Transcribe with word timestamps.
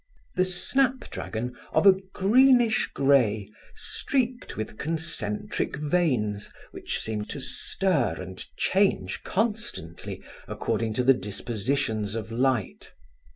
The 0.33 0.45
snap 0.45 1.11
dragon 1.11 1.55
of 1.73 1.85
a 1.85 1.93
greenish 2.15 2.87
grey, 2.91 3.51
streaked 3.75 4.57
with 4.57 4.79
concentric 4.79 5.75
veins 5.75 6.49
which 6.71 6.97
seem 6.97 7.23
to 7.25 7.39
stir 7.39 8.15
and 8.19 8.43
change 8.57 9.21
constantly, 9.21 10.23
according 10.47 10.95
to 10.95 11.03
the 11.03 11.13
dispositions 11.13 12.15
of 12.15 12.31
light. 12.31 12.93